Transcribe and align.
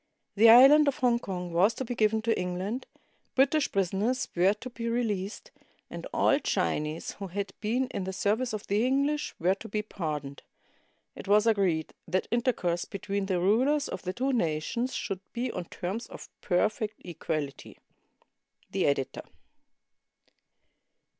The 0.35 0.49
island 0.49 0.87
of 0.87 0.97
Hong 0.97 1.19
Kong 1.19 1.53
was 1.53 1.75
to 1.75 1.85
be 1.85 1.93
given 1.93 2.23
to 2.23 2.35
England; 2.35 2.87
British 3.35 3.71
prisoners 3.71 4.27
were 4.35 4.55
to 4.55 4.71
be 4.71 4.89
released, 4.89 5.51
and 5.91 6.07
all 6.11 6.39
Chinese 6.39 7.11
who 7.19 7.27
had 7.27 7.53
been 7.59 7.85
in 7.89 8.05
the 8.05 8.11
serv 8.11 8.41
ice 8.41 8.51
of 8.51 8.65
the 8.65 8.83
English 8.83 9.35
were 9.39 9.53
to 9.53 9.69
be 9.69 9.83
pardoned. 9.83 10.41
It 11.15 11.27
was 11.27 11.45
agreed 11.45 11.93
that 12.07 12.27
intercourse 12.31 12.85
between 12.85 13.27
the 13.27 13.39
rulers 13.39 13.87
of 13.87 14.01
the 14.01 14.11
two 14.11 14.33
nations 14.33 14.95
should 14.95 15.19
be 15.33 15.51
on 15.51 15.65
terms 15.65 16.07
of 16.07 16.29
perfect 16.41 16.99
equality. 17.05 17.77
The 18.71 18.87
Editor. 18.87 19.21